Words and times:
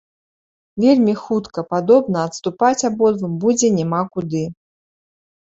Вельмі 0.85 1.13
хутка, 1.25 1.63
падобна, 1.73 2.23
адступаць 2.31 2.85
абодвум 2.91 3.37
будзе 3.45 3.71
няма 3.79 4.01
куды. 4.19 4.43